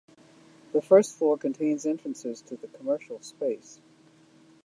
[0.73, 3.79] The first floor contains entrances into the commercial space.